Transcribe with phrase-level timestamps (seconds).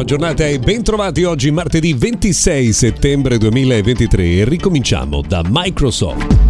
[0.00, 6.49] Buona giornata e bentrovati oggi martedì 26 settembre 2023 e ricominciamo da Microsoft.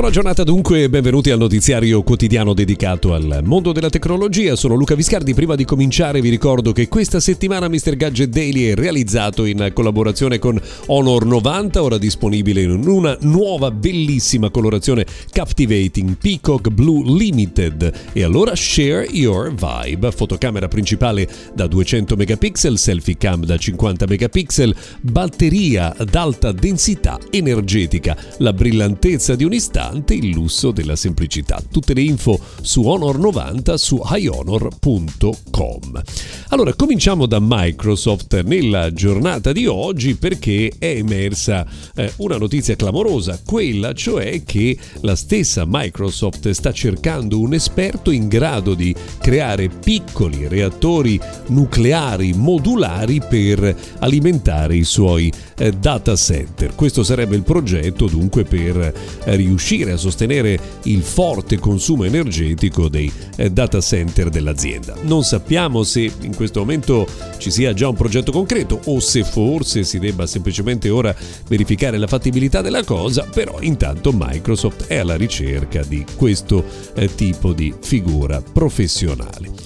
[0.00, 4.56] Buona giornata dunque e benvenuti al notiziario quotidiano dedicato al mondo della tecnologia.
[4.56, 5.34] Sono Luca Viscardi.
[5.34, 7.96] Prima di cominciare vi ricordo che questa settimana Mr.
[7.96, 14.48] Gadget Daily è realizzato in collaborazione con Honor 90, ora disponibile in una nuova bellissima
[14.48, 17.92] colorazione Captivating Peacock Blue Limited.
[18.14, 20.12] E allora share your vibe.
[20.12, 28.16] Fotocamera principale da 200 megapixel, selfie cam da 50 megapixel, batteria ad alta densità energetica,
[28.38, 29.52] la brillantezza di un
[29.90, 31.60] nonostante il lusso della semplicità.
[31.70, 36.02] Tutte le info su Honor 90 su hionor.com.
[36.48, 43.40] Allora, cominciamo da Microsoft nella giornata di oggi perché è emersa eh, una notizia clamorosa,
[43.44, 50.48] quella cioè che la stessa Microsoft sta cercando un esperto in grado di creare piccoli
[50.48, 56.74] reattori nucleari modulari per alimentare i suoi eh, data center.
[56.74, 58.92] Questo sarebbe il progetto dunque per
[59.24, 64.94] eh, riuscire riuscire a sostenere il forte consumo energetico dei eh, data center dell'azienda.
[65.02, 67.06] Non sappiamo se in questo momento
[67.38, 71.14] ci sia già un progetto concreto o se forse si debba semplicemente ora
[71.48, 77.52] verificare la fattibilità della cosa, però intanto Microsoft è alla ricerca di questo eh, tipo
[77.52, 79.59] di figura professionale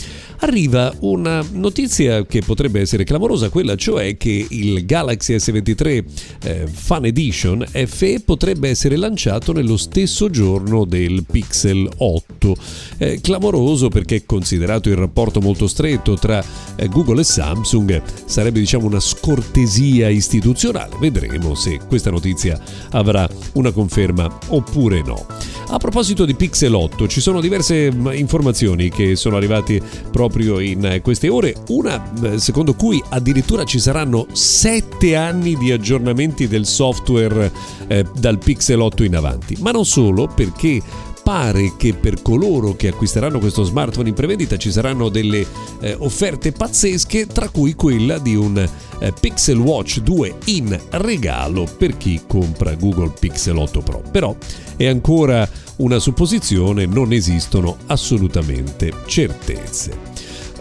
[0.44, 6.04] arriva una notizia che potrebbe essere clamorosa, quella cioè che il Galaxy S23
[6.42, 12.56] eh, Fan Edition FE potrebbe essere lanciato nello stesso giorno del Pixel 8.
[12.98, 16.44] Eh, clamoroso perché considerato il rapporto molto stretto tra
[16.76, 20.96] eh, Google e Samsung sarebbe diciamo una scortesia istituzionale.
[21.00, 22.60] Vedremo se questa notizia
[22.90, 25.26] avrà una conferma oppure no.
[25.66, 29.80] A proposito di Pixel 8, ci sono diverse mm, informazioni che sono arrivate
[30.10, 36.48] proprio in queste ore, una eh, secondo cui addirittura ci saranno 7 anni di aggiornamenti
[36.48, 37.50] del software
[37.88, 40.82] eh, dal Pixel 8 in avanti, ma non solo perché
[41.24, 45.44] pare che per coloro che acquisteranno questo smartphone in prevendita ci saranno delle
[45.80, 48.58] eh, offerte pazzesche, tra cui quella di un
[48.98, 54.02] eh, Pixel Watch 2 in regalo per chi compra Google Pixel 8 Pro.
[54.10, 54.36] Però
[54.76, 60.13] è ancora una supposizione, non esistono assolutamente certezze.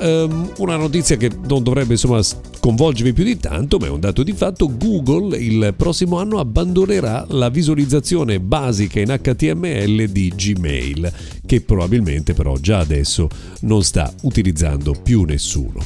[0.04, 4.22] Um, una notizia che non dovrebbe insomma sconvolgervi più di tanto, ma è un dato
[4.22, 11.14] di fatto, Google il prossimo anno abbandonerà la visualizzazione basica in HTML di Gmail,
[11.46, 13.30] che probabilmente però già adesso
[13.62, 15.86] non sta utilizzando più nessuno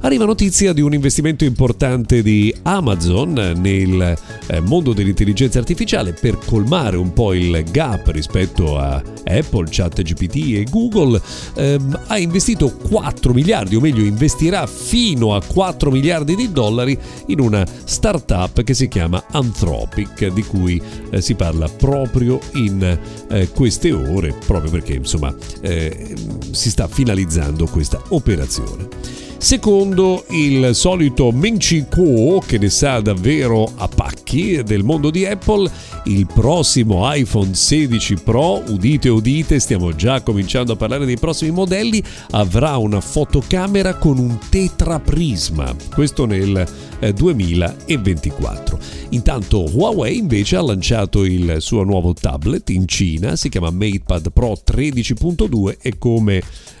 [0.00, 4.16] arriva notizia di un investimento importante di Amazon nel
[4.46, 10.66] eh, mondo dell'intelligenza artificiale per colmare un po' il gap rispetto a Apple, ChatGPT e
[10.70, 11.20] Google.
[11.54, 17.40] Eh, ha investito 4 miliardi, o meglio investirà fino a 4 miliardi di dollari in
[17.40, 22.98] una startup che si chiama Anthropic, di cui eh, si parla proprio in
[23.30, 26.14] eh, queste ore, proprio perché insomma eh,
[26.50, 29.23] si sta finalizzando questa operazione.
[29.44, 35.26] Secondo il solito Meng Chi Kuo, che ne sa davvero a pacchi del mondo di
[35.26, 35.70] Apple,
[36.04, 42.02] il prossimo iPhone 16 Pro, udite udite, stiamo già cominciando a parlare dei prossimi modelli,
[42.30, 46.66] avrà una fotocamera con un tetraprisma, questo nel
[47.14, 48.78] 2024.
[48.78, 54.32] Eh, Intanto Huawei invece ha lanciato il suo nuovo tablet in Cina, si chiama MatePad
[54.32, 56.42] Pro 13.2 e come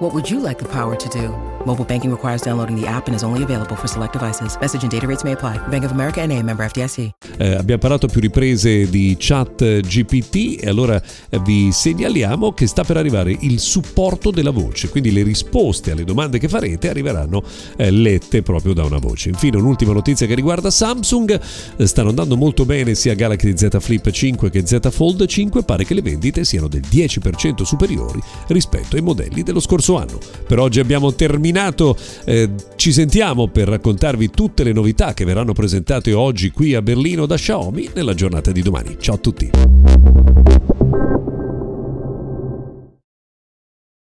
[0.00, 1.53] What would you like the power to do?
[1.64, 4.56] Mobile banking requires downloading the app and is only available for select devices.
[4.60, 5.58] Message and data rates may apply.
[5.68, 7.10] Bank of America and a member FDIC.
[7.38, 12.84] Eh, abbiamo parlato più riprese di chat GPT e allora eh, vi segnaliamo che sta
[12.84, 17.42] per arrivare il supporto della voce, quindi le risposte alle domande che farete arriveranno
[17.76, 19.30] eh, lette proprio da una voce.
[19.30, 21.40] Infine un'ultima notizia che riguarda Samsung,
[21.76, 25.84] eh, stanno andando molto bene sia Galaxy Z Flip 5 che Z Fold 5, pare
[25.84, 30.18] che le vendite siano del 10% superiori rispetto ai modelli dello scorso anno.
[30.46, 31.12] Per oggi abbiamo
[31.54, 36.82] terminato, eh, ci sentiamo per raccontarvi tutte le novità che verranno presentate oggi qui a
[36.82, 38.96] Berlino da Xiaomi nella giornata di domani.
[38.98, 39.50] Ciao a tutti!